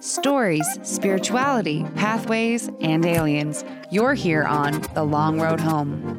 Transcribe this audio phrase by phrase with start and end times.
[0.00, 3.64] stories, spirituality, pathways, and aliens.
[3.90, 6.18] You're here on The Long Road Home.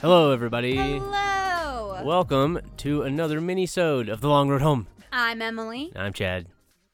[0.00, 0.76] Hello, everybody.
[0.76, 2.02] Hello.
[2.04, 4.86] Welcome to another mini-sode of The Long Road Home.
[5.12, 5.92] I'm Emily.
[5.94, 6.46] I'm Chad.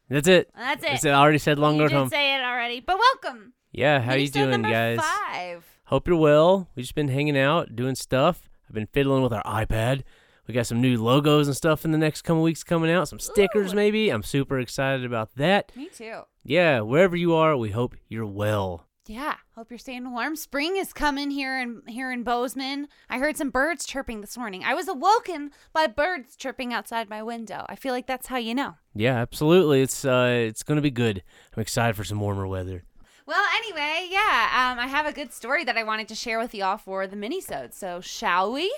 [0.08, 0.50] That's it.
[0.56, 0.86] That's it.
[0.88, 1.10] That's it.
[1.10, 2.08] I already said Long you Road did Home.
[2.10, 3.52] say it already, but welcome.
[3.72, 4.98] yeah, how you doing, guys?
[5.00, 5.64] Five.
[5.86, 6.68] Hope you're well.
[6.74, 8.48] We've just been hanging out, doing stuff.
[8.68, 10.02] I've been fiddling with our iPad.
[10.46, 13.08] We got some new logos and stuff in the next couple weeks coming out.
[13.08, 13.76] Some stickers, Ooh.
[13.76, 14.10] maybe.
[14.10, 15.72] I'm super excited about that.
[15.76, 16.22] Me too.
[16.42, 18.86] Yeah, wherever you are, we hope you're well.
[19.06, 19.34] Yeah.
[19.54, 20.34] Hope you're staying warm.
[20.34, 22.88] Spring is coming here in here in Bozeman.
[23.10, 24.64] I heard some birds chirping this morning.
[24.64, 27.66] I was awoken by birds chirping outside my window.
[27.68, 28.76] I feel like that's how you know.
[28.94, 29.82] Yeah, absolutely.
[29.82, 31.22] It's uh, it's gonna be good.
[31.54, 32.84] I'm excited for some warmer weather.
[33.26, 34.70] Well, anyway, yeah.
[34.72, 37.16] Um, I have a good story that I wanted to share with y'all for the
[37.16, 37.72] minisode.
[37.72, 38.74] So, shall we?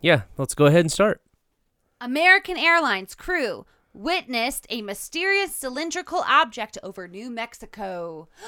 [0.00, 1.22] Yeah, let's go ahead and start.
[2.00, 8.28] American Airlines crew witnessed a mysterious cylindrical object over New Mexico.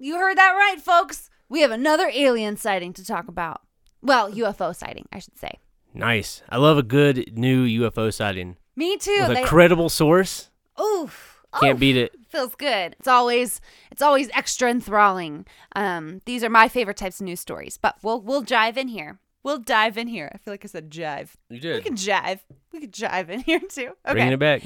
[0.00, 1.28] You heard that right, folks.
[1.48, 3.62] We have another alien sighting to talk about.
[4.00, 5.54] Well, UFO sighting, I should say.
[5.92, 6.40] Nice.
[6.48, 9.16] I love a good new UFO sighting Me too.
[9.22, 10.50] with a They- credible source.
[10.80, 11.42] Oof.
[11.60, 11.80] Can't Oof.
[11.80, 12.14] beat it.
[12.28, 12.94] Feels good.
[12.98, 15.46] It's always it's always extra enthralling.
[15.74, 17.78] Um, these are my favorite types of news stories.
[17.80, 19.18] But we'll we'll dive in here.
[19.42, 20.30] We'll dive in here.
[20.34, 21.30] I feel like I said jive.
[21.48, 21.76] You did.
[21.76, 22.40] We can jive.
[22.72, 23.92] We can jive in here too.
[24.04, 24.12] Okay.
[24.12, 24.62] Bringing it back.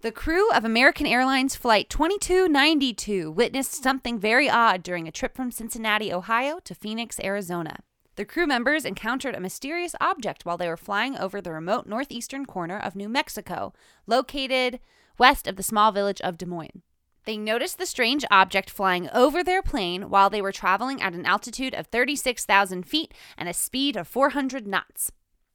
[0.00, 5.52] The crew of American Airlines Flight 2292 witnessed something very odd during a trip from
[5.52, 7.80] Cincinnati, Ohio to Phoenix, Arizona.
[8.16, 12.46] The crew members encountered a mysterious object while they were flying over the remote northeastern
[12.46, 13.72] corner of New Mexico,
[14.06, 14.80] located
[15.18, 16.82] west of the small village of Des Moines.
[17.24, 21.24] They noticed the strange object flying over their plane while they were traveling at an
[21.24, 25.12] altitude of 36,000 feet and a speed of 400 knots.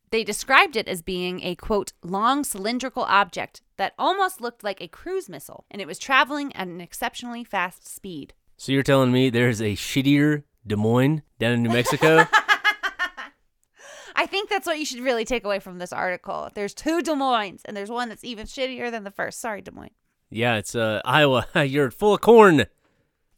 [0.09, 4.87] They described it as being a quote, long cylindrical object that almost looked like a
[4.87, 8.33] cruise missile, and it was traveling at an exceptionally fast speed.
[8.55, 12.25] So you're telling me there's a shittier Des Moines down in New Mexico?
[14.15, 16.49] I think that's what you should really take away from this article.
[16.53, 19.39] There's two Des Moines, and there's one that's even shittier than the first.
[19.39, 19.91] Sorry, Des Moines.
[20.29, 21.47] Yeah, it's uh, Iowa.
[21.65, 22.65] you're full of corn.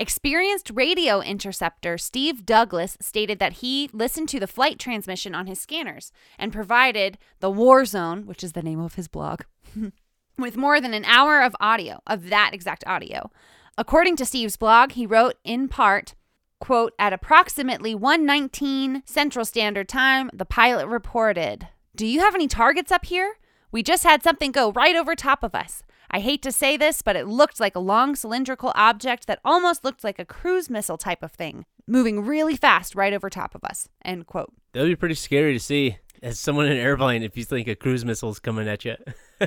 [0.02, 5.60] Experienced radio interceptor Steve Douglas stated that he listened to the flight transmission on his
[5.60, 9.42] scanners and provided the War Zone, which is the name of his blog,
[10.38, 13.30] with more than an hour of audio, of that exact audio.
[13.78, 16.16] According to Steve's blog, he wrote in part,
[16.62, 22.92] quote, at approximately 119 Central Standard Time, the pilot reported, Do you have any targets
[22.92, 23.36] up here?
[23.70, 25.84] We just had something go right over top of us.
[26.12, 29.84] I hate to say this, but it looked like a long cylindrical object that almost
[29.84, 33.64] looked like a cruise missile type of thing, moving really fast right over top of
[33.64, 33.88] us.
[34.04, 34.52] End quote.
[34.74, 37.68] That would be pretty scary to see as someone in an airplane if you think
[37.68, 38.96] a cruise missile's coming at you.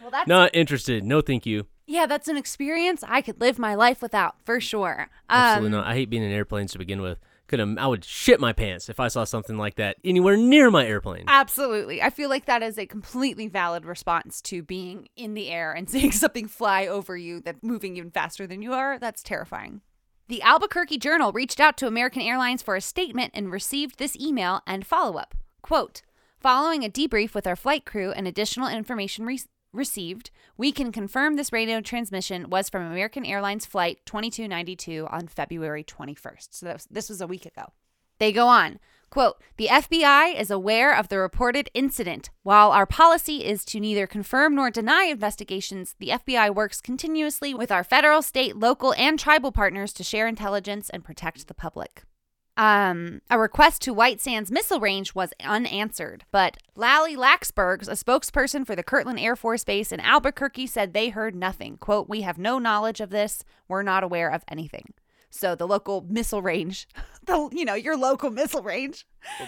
[0.00, 1.02] Well, that's Not interested.
[1.04, 1.66] No, thank you.
[1.86, 5.08] yeah, that's an experience I could live my life without for sure.
[5.30, 5.86] Absolutely Um, not.
[5.86, 7.18] I hate being in airplanes to begin with.
[7.46, 10.70] Could have, I would shit my pants if I saw something like that anywhere near
[10.70, 11.24] my airplane.
[11.28, 12.00] Absolutely.
[12.00, 15.88] I feel like that is a completely valid response to being in the air and
[15.90, 18.98] seeing something fly over you that's moving even faster than you are.
[18.98, 19.82] That's terrifying.
[20.28, 24.62] The Albuquerque Journal reached out to American Airlines for a statement and received this email
[24.66, 25.34] and follow up.
[25.60, 26.00] Quote
[26.40, 29.40] Following a debrief with our flight crew and additional information re-
[29.74, 35.84] received, we can confirm this radio transmission was from American Airlines Flight 2292 on February
[35.84, 36.48] 21st.
[36.50, 37.72] So was, this was a week ago.
[38.18, 38.78] They go on.
[39.10, 42.30] Quote, the FBI is aware of the reported incident.
[42.42, 47.70] While our policy is to neither confirm nor deny investigations, the FBI works continuously with
[47.70, 52.02] our federal, state, local, and tribal partners to share intelligence and protect the public.
[52.56, 58.64] Um, a request to White Sands Missile Range was unanswered, but Lally Laxbergs, a spokesperson
[58.64, 61.76] for the Kirtland Air Force Base in Albuquerque, said they heard nothing.
[61.78, 63.44] Quote, We have no knowledge of this.
[63.66, 64.94] We're not aware of anything.
[65.30, 66.86] So the local missile range,
[67.26, 69.04] the you know, your local missile range.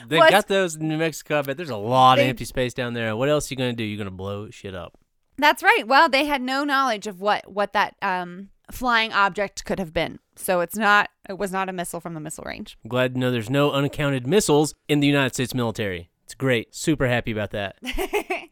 [0.08, 1.44] They was- got those in New Mexico.
[1.44, 3.14] but there's a lot They- of empty space down there.
[3.14, 3.84] What else are you gonna do?
[3.84, 4.98] You're gonna blow shit up.
[5.38, 5.86] That's right.
[5.86, 10.18] Well, they had no knowledge of what what that um flying object could have been.
[10.34, 12.78] So it's not it was not a missile from the missile range.
[12.84, 16.10] I'm glad to know there's no unaccounted missiles in the United States military.
[16.24, 16.74] It's great.
[16.74, 17.76] Super happy about that.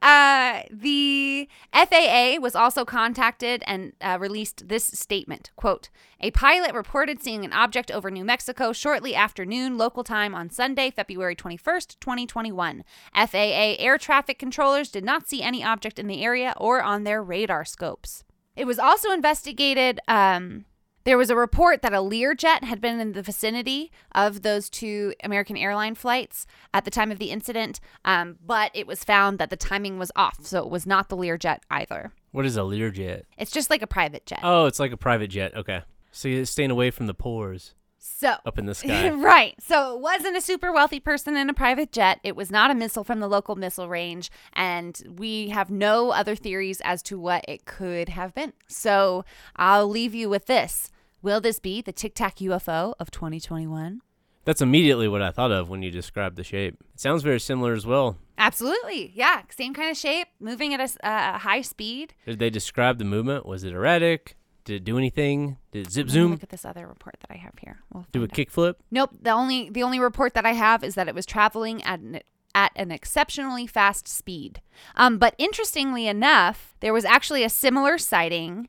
[0.00, 5.90] Uh, the FAA was also contacted and uh, released this statement quote
[6.20, 10.50] a pilot reported seeing an object over new mexico shortly after noon local time on
[10.50, 16.22] sunday february 21st 2021 faa air traffic controllers did not see any object in the
[16.22, 18.22] area or on their radar scopes
[18.58, 20.64] it was also investigated um,
[21.04, 25.14] There was a report that a Learjet had been in the vicinity of those two
[25.22, 29.50] American airline flights at the time of the incident, um, but it was found that
[29.50, 32.12] the timing was off, so it was not the Learjet either.
[32.32, 33.22] What is a Learjet?
[33.38, 34.40] It's just like a private jet.
[34.42, 35.54] Oh, it's like a private jet.
[35.54, 35.82] Okay.
[36.10, 39.10] So you're staying away from the pores So up in the sky.
[39.10, 39.54] right.
[39.60, 42.20] So it wasn't a super wealthy person in a private jet.
[42.22, 44.30] It was not a missile from the local missile range.
[44.52, 48.52] And we have no other theories as to what it could have been.
[48.68, 49.24] So
[49.56, 50.90] I'll leave you with this.
[51.22, 54.00] Will this be the Tic Tac UFO of 2021?
[54.44, 56.76] That's immediately what I thought of when you described the shape.
[56.94, 58.16] It sounds very similar as well.
[58.38, 59.12] Absolutely.
[59.14, 59.42] Yeah.
[59.50, 62.14] Same kind of shape, moving at a, uh, a high speed.
[62.24, 63.44] Did they describe the movement?
[63.44, 64.36] Was it erratic?
[64.68, 65.56] Did it do anything?
[65.72, 66.32] Did it zip zoom?
[66.32, 67.78] Look at this other report that I have here.
[67.90, 68.74] We'll Do a kickflip?
[68.90, 69.12] Nope.
[69.18, 72.20] The only the only report that I have is that it was traveling at an
[72.54, 74.60] at an exceptionally fast speed.
[74.94, 78.68] Um, but interestingly enough, there was actually a similar sighting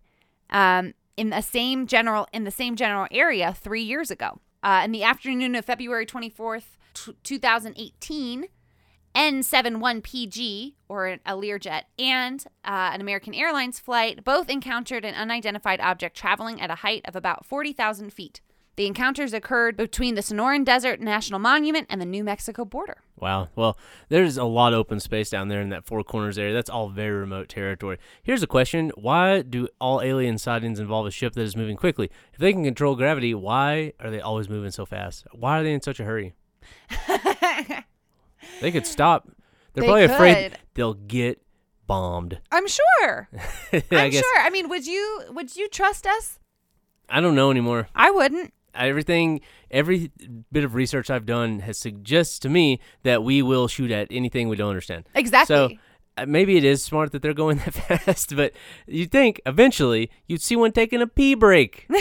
[0.51, 4.39] um, in the same general in the same general area three years ago.
[4.63, 6.77] Uh, in the afternoon of February twenty fourth,
[7.23, 8.45] two thousand eighteen.
[9.15, 16.15] N71PG, or a Learjet, and uh, an American Airlines flight both encountered an unidentified object
[16.15, 18.41] traveling at a height of about 40,000 feet.
[18.79, 23.01] The encounters occurred between the Sonoran Desert National Monument and the New Mexico border.
[23.17, 23.49] Wow.
[23.53, 23.77] Well,
[24.07, 26.53] there's a lot of open space down there in that Four Corners area.
[26.53, 27.97] That's all very remote territory.
[28.23, 32.09] Here's a question Why do all alien sightings involve a ship that is moving quickly?
[32.31, 35.27] If they can control gravity, why are they always moving so fast?
[35.33, 36.35] Why are they in such a hurry?
[38.61, 39.29] They could stop.
[39.73, 40.59] They're They probably afraid could.
[40.73, 41.41] they'll get
[41.87, 42.39] bombed.
[42.51, 43.29] I'm sure.
[43.73, 44.39] I I'm guess sure.
[44.41, 46.39] I mean, would you would you trust us?
[47.09, 47.87] I don't know anymore.
[47.95, 48.53] I wouldn't.
[48.75, 49.41] Everything,
[49.71, 50.11] every
[50.51, 54.47] bit of research I've done has suggests to me that we will shoot at anything
[54.47, 55.05] we don't understand.
[55.15, 55.55] Exactly.
[55.55, 55.69] So
[56.17, 58.53] uh, maybe it is smart that they're going that fast, but
[58.87, 61.87] you'd think eventually you'd see one taking a pee break.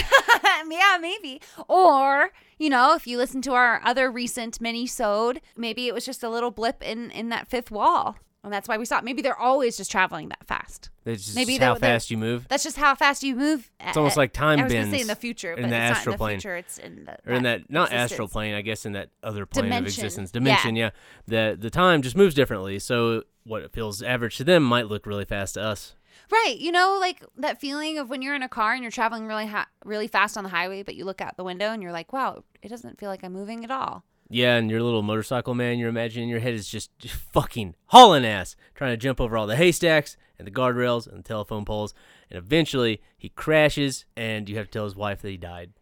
[0.70, 1.40] yeah, maybe.
[1.68, 6.22] Or, you know, if you listen to our other recent mini-sode, maybe it was just
[6.22, 8.16] a little blip in in that fifth wall.
[8.44, 9.04] And that's why we saw it.
[9.04, 10.90] Maybe they're always just traveling that fast.
[11.04, 12.46] That's just Maybe how fast you move.
[12.48, 13.68] That's just how fast you move.
[13.80, 15.98] It's almost like time I was gonna say bends in the future, in the it's
[15.98, 16.36] astral not in plane.
[16.36, 16.56] the future.
[16.56, 19.64] It's in the or in that not astral plane, I guess in that other plane
[19.64, 19.86] of Dimension.
[20.04, 20.38] existence, Yeah.
[20.38, 20.76] dimension.
[20.76, 20.90] Yeah.
[21.26, 22.78] the the time just moves differently.
[22.78, 25.94] So what feels average to them might look really fast to us.
[26.30, 26.56] Right.
[26.58, 29.46] You know, like that feeling of when you're in a car and you're traveling really
[29.46, 32.12] ha- really fast on the highway, but you look out the window and you're like,
[32.12, 34.04] wow, it doesn't feel like I'm moving at all.
[34.30, 38.26] Yeah, and your little motorcycle man you're imagining your head is just, just fucking hauling
[38.26, 41.94] ass, trying to jump over all the haystacks and the guardrails and the telephone poles,
[42.30, 45.72] and eventually he crashes, and you have to tell his wife that he died.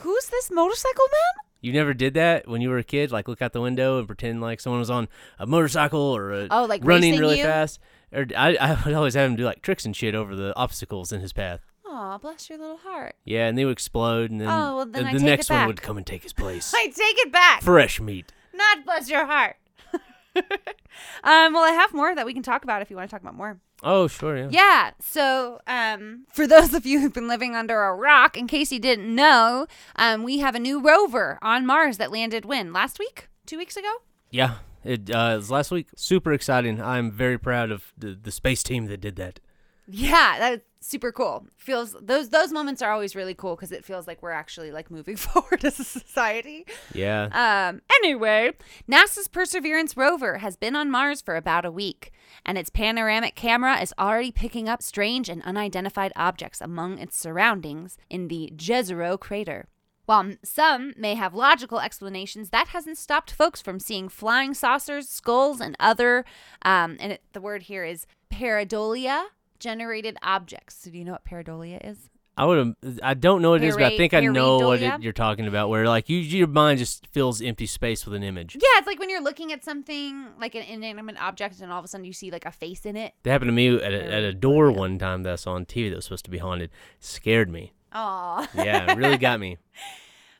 [0.00, 1.44] Who's this motorcycle man?
[1.60, 4.06] You never did that when you were a kid, like look out the window and
[4.06, 5.06] pretend like someone was on
[5.38, 7.44] a motorcycle or a, Oh, like running really you?
[7.44, 7.78] fast.
[8.12, 11.12] Or I, I would always have him do like tricks and shit over the obstacles
[11.12, 11.60] in his path.
[11.86, 13.16] Oh, bless your little heart.
[13.24, 15.30] Yeah, and they would explode, and then Oh, well, then the, I the take it
[15.30, 15.66] next one back.
[15.66, 16.72] would come and take his place.
[16.76, 17.62] I take it back.
[17.62, 18.32] Fresh meat.
[18.54, 19.56] Not bless your heart.
[20.36, 23.20] um, well, I have more that we can talk about if you want to talk
[23.20, 23.60] about more.
[23.82, 24.48] Oh, sure, yeah.
[24.50, 24.90] Yeah.
[25.00, 28.78] So, um, for those of you who've been living under a rock, in case you
[28.78, 29.66] didn't know,
[29.96, 33.76] um, we have a new rover on Mars that landed when last week, two weeks
[33.76, 33.92] ago.
[34.30, 35.88] Yeah, it, uh, it was last week.
[35.96, 36.80] Super exciting.
[36.80, 39.40] I'm very proud of the, the space team that did that.
[39.88, 41.46] Yeah, that's super cool.
[41.56, 44.90] Feels those those moments are always really cool because it feels like we're actually like
[44.90, 46.66] moving forward as a society.
[46.94, 47.28] Yeah.
[47.32, 48.52] Um, anyway,
[48.90, 52.12] NASA's Perseverance rover has been on Mars for about a week,
[52.46, 57.96] and its panoramic camera is already picking up strange and unidentified objects among its surroundings
[58.08, 59.68] in the Jezero crater.
[60.12, 65.58] While some may have logical explanations, that hasn't stopped folks from seeing flying saucers, skulls,
[65.58, 66.26] and other,
[66.60, 69.28] um, and it, the word here is pareidolia
[69.58, 70.76] generated objects.
[70.82, 72.10] So do you know what pareidolia is?
[72.36, 72.76] I would.
[73.02, 75.46] I don't know what it is, but I think I know what it, you're talking
[75.46, 75.70] about.
[75.70, 78.54] Where like you, your mind just fills empty space with an image.
[78.54, 81.86] Yeah, it's like when you're looking at something like an inanimate object, and all of
[81.86, 83.14] a sudden you see like a face in it.
[83.22, 85.64] That happened to me at a, at a door one time that I saw on
[85.64, 86.68] TV that was supposed to be haunted.
[87.00, 87.72] scared me.
[87.94, 88.48] Aw.
[88.54, 89.56] Yeah, it really got me.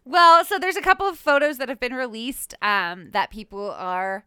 [0.04, 4.24] Well, so there's a couple of photos that have been released um, that people are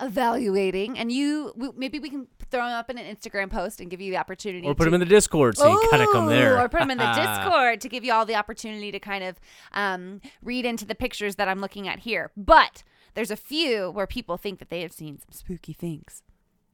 [0.00, 3.90] evaluating, and you w- maybe we can throw them up in an Instagram post and
[3.90, 6.26] give you the opportunity Or put to them in the Discord, so you gotta come
[6.26, 6.58] there.
[6.60, 9.40] Or put them in the Discord to give you all the opportunity to kind of
[9.72, 12.30] um, read into the pictures that I'm looking at here.
[12.36, 12.82] But
[13.14, 16.22] there's a few where people think that they have seen some spooky things.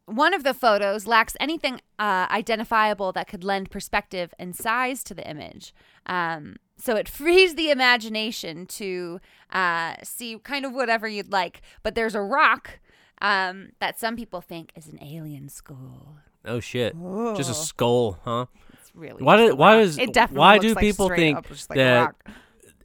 [0.06, 5.14] One of the photos lacks anything uh, identifiable that could lend perspective and size to
[5.14, 5.72] the image.
[6.06, 11.62] Um, so it frees the imagination to uh, see kind of whatever you'd like.
[11.82, 12.80] But there's a rock
[13.20, 16.16] um, that some people think is an alien skull.
[16.44, 16.94] Oh shit!
[17.36, 18.46] Just a skull, huh?
[18.72, 19.22] It's really.
[19.22, 19.84] Why just do- why rock.
[19.84, 22.14] is- it definitely why do like people think up like that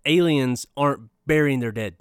[0.06, 1.96] aliens aren't burying their dead?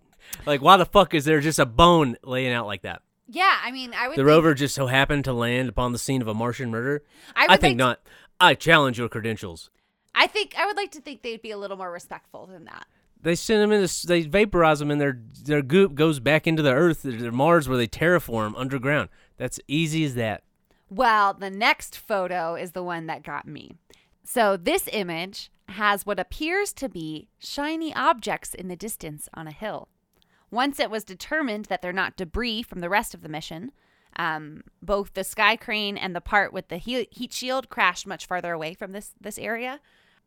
[0.45, 3.02] Like, why the fuck is there just a bone laying out like that?
[3.28, 4.14] Yeah, I mean, I would.
[4.14, 7.02] The think, rover just so happened to land upon the scene of a Martian murder?
[7.35, 8.00] I, would I think like not.
[8.38, 9.71] I challenge your credentials.
[10.16, 12.87] I think I would like to think they'd be a little more respectful than that.
[13.23, 13.82] They send them in.
[13.82, 17.68] This, they vaporize them, and their their goop goes back into the Earth, their Mars,
[17.68, 19.11] where they terraform underground.
[19.37, 20.42] That's easy as that.
[20.88, 23.73] Well, the next photo is the one that got me.
[24.25, 29.52] So this image has what appears to be shiny objects in the distance on a
[29.52, 29.88] hill.
[30.50, 33.73] Once it was determined that they're not debris from the rest of the mission,
[34.16, 38.52] um, both the sky crane and the part with the heat shield crashed much farther
[38.52, 39.80] away from this this area.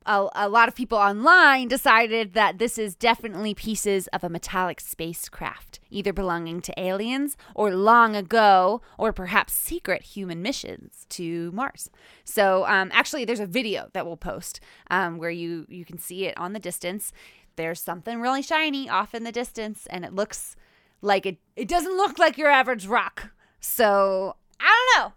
[0.05, 4.79] A, a lot of people online decided that this is definitely pieces of a metallic
[4.79, 11.89] spacecraft, either belonging to aliens or long ago, or perhaps secret human missions to Mars.
[12.23, 16.25] So, um, actually, there's a video that we'll post um, where you you can see
[16.25, 17.11] it on the distance.
[17.57, 20.55] There's something really shiny off in the distance, and it looks
[21.01, 21.37] like it.
[21.55, 23.31] It doesn't look like your average rock.
[23.59, 25.13] So I don't know.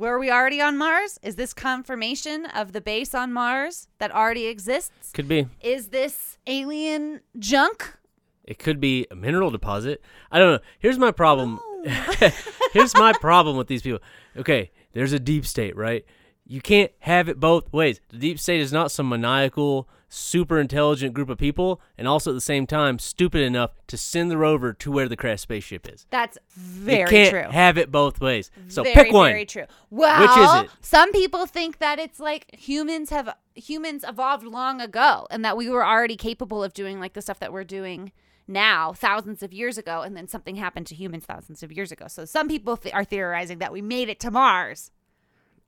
[0.00, 1.18] Were we already on Mars?
[1.22, 5.12] Is this confirmation of the base on Mars that already exists?
[5.12, 5.46] Could be.
[5.60, 7.98] Is this alien junk?
[8.44, 10.02] It could be a mineral deposit.
[10.32, 10.58] I don't know.
[10.78, 11.60] Here's my problem.
[12.72, 14.00] Here's my problem with these people.
[14.38, 16.06] Okay, there's a deep state, right?
[16.46, 18.00] You can't have it both ways.
[18.08, 22.34] The deep state is not some maniacal, super intelligent group of people, and also at
[22.34, 26.06] the same time stupid enough to send the rover to where the crashed spaceship is.
[26.10, 27.50] That's very you can't true.
[27.50, 28.50] have it both ways.
[28.68, 29.30] So very, pick one.
[29.30, 29.64] Very true.
[29.88, 30.84] Well, which is it?
[30.84, 35.70] some people think that it's like humans have humans evolved long ago, and that we
[35.70, 38.12] were already capable of doing like the stuff that we're doing
[38.50, 42.08] now, thousands of years ago, and then something happened to humans thousands of years ago.
[42.08, 44.90] So some people th- are theorizing that we made it to Mars.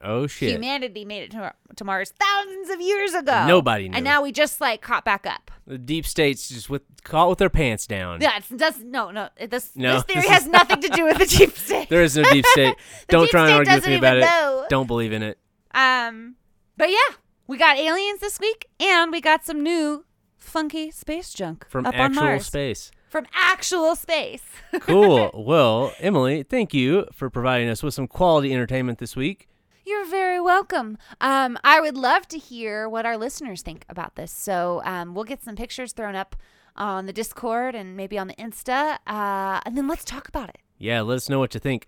[0.02, 0.50] Oh shit.
[0.52, 3.46] Humanity made it to, to Mars thousands of years ago.
[3.46, 3.96] Nobody knew.
[3.96, 5.50] And now we just like caught back up.
[5.66, 8.20] the deep state's just with caught with their pants down.
[8.20, 9.28] Yeah, it's does no no.
[9.36, 11.88] It, this No, this theory has nothing to do with the deep state.
[11.88, 12.74] There is no deep state.
[13.08, 14.68] Don't deep try and argue with me about even it.
[14.68, 15.38] Don't believe in it.
[15.74, 16.36] Um,
[16.76, 17.16] but yeah,
[17.46, 20.04] we got aliens this week, and we got some new
[20.36, 22.90] funky space junk From up on actual Mars space.
[23.08, 24.42] from actual space.
[24.80, 25.30] Cool.
[25.34, 29.48] well, Emily, thank you for providing us with some quality entertainment this week.
[29.84, 30.96] You're very welcome.
[31.20, 34.30] Um, I would love to hear what our listeners think about this.
[34.30, 36.36] So um, we'll get some pictures thrown up
[36.76, 40.58] on the Discord and maybe on the Insta, uh, and then let's talk about it.
[40.78, 41.86] Yeah, let us know what you think.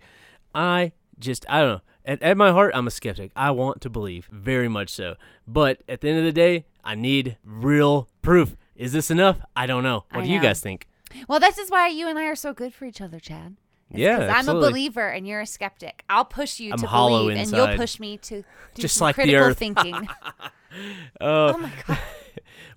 [0.53, 1.81] I just, I don't know.
[2.05, 3.31] At, at my heart, I'm a skeptic.
[3.35, 5.15] I want to believe, very much so.
[5.47, 8.55] But at the end of the day, I need real proof.
[8.75, 9.39] Is this enough?
[9.55, 10.03] I don't know.
[10.11, 10.87] What I do you guys think?
[11.27, 13.55] Well, this is why you and I are so good for each other, Chad.
[13.91, 16.03] It's Yeah, I'm a believer and you're a skeptic.
[16.09, 18.41] I'll push you I'm to believe, and you'll push me to
[18.75, 19.57] do Just some like the critical earth.
[19.57, 19.95] thinking.
[19.95, 20.07] Uh,
[21.21, 21.99] oh my god!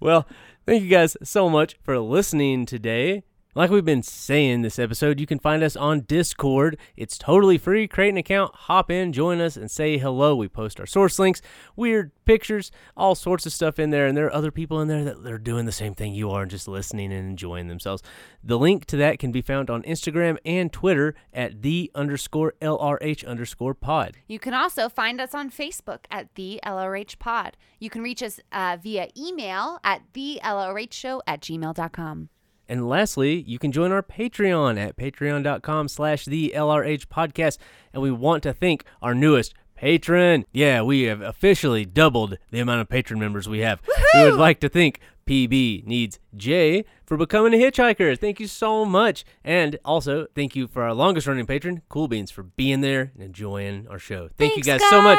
[0.00, 0.28] Well,
[0.66, 3.24] thank you guys so much for listening today.
[3.58, 6.78] Like we've been saying this episode, you can find us on Discord.
[6.96, 7.88] It's totally free.
[7.88, 10.36] Create an account, hop in, join us, and say hello.
[10.36, 11.42] We post our source links,
[11.74, 14.06] weird pictures, all sorts of stuff in there.
[14.06, 16.42] And there are other people in there that are doing the same thing you are
[16.42, 18.00] and just listening and enjoying themselves.
[18.44, 23.26] The link to that can be found on Instagram and Twitter at the underscore LRH
[23.26, 24.18] underscore pod.
[24.28, 27.56] You can also find us on Facebook at the LRH Pod.
[27.80, 32.28] You can reach us uh, via email at the LRH Show at gmail.com.
[32.68, 37.58] And lastly, you can join our Patreon at patreon.com slash the LRH podcast.
[37.92, 40.44] And we want to thank our newest patron.
[40.52, 43.80] Yeah, we have officially doubled the amount of patron members we have.
[44.14, 48.18] We would like to thank PB Needs J for becoming a hitchhiker.
[48.18, 49.24] Thank you so much.
[49.44, 53.22] And also, thank you for our longest running patron, Cool Beans, for being there and
[53.22, 54.28] enjoying our show.
[54.36, 55.18] Thank you Thanks, guys, so much.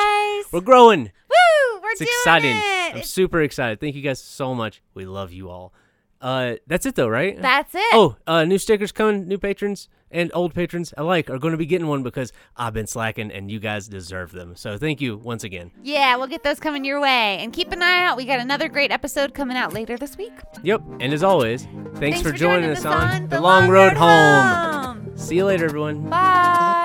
[0.51, 1.03] We're growing.
[1.03, 1.79] Woo!
[1.81, 2.55] We're It's doing exciting.
[2.57, 2.95] it.
[2.97, 3.79] I'm super excited.
[3.79, 4.81] Thank you guys so much.
[4.93, 5.73] We love you all.
[6.21, 7.41] Uh, that's it though, right?
[7.41, 7.93] That's it.
[7.93, 9.27] Oh, uh, new stickers coming.
[9.27, 12.87] New patrons and old patrons alike are going to be getting one because I've been
[12.87, 14.55] slacking and you guys deserve them.
[14.55, 15.71] So thank you once again.
[15.83, 17.37] Yeah, we'll get those coming your way.
[17.39, 18.17] And keep an eye out.
[18.17, 20.33] We got another great episode coming out later this week.
[20.63, 20.81] Yep.
[20.99, 25.17] And as always, thanks, for, joining, us on The the long road home.
[25.17, 26.09] See you later, everyone.
[26.09, 26.75] Bye.